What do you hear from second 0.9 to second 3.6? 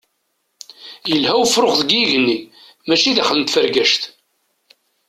Yelha ufrux deg yigenni mačči daxel n